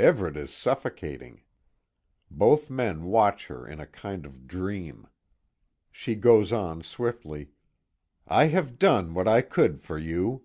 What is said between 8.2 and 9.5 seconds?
"I have done what I